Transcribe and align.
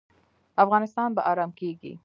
افغانستان 0.63 1.09
به 1.15 1.21
ارام 1.31 1.51
کیږي 1.59 1.93